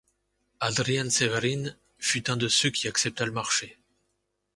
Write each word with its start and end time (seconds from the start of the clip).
Adrian 0.61 1.11
Severin 1.11 1.77
fut 1.99 2.31
un 2.31 2.35
de 2.35 2.47
ceux 2.47 2.71
qui 2.71 2.87
accepta 2.87 3.23
le 3.23 3.31
marché. 3.31 3.77